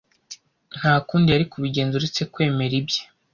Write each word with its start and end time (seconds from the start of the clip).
Nta 0.77 0.93
kundi 1.07 1.27
yari 1.29 1.45
kubigenza 1.51 1.93
uretse 1.95 2.21
kwemera 2.33 2.73
ibye. 2.81 3.01